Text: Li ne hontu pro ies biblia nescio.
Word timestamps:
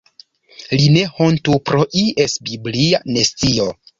Li 0.79 0.87
ne 0.93 1.03
hontu 1.17 1.59
pro 1.69 1.85
ies 2.03 2.39
biblia 2.49 3.05
nescio. 3.13 3.71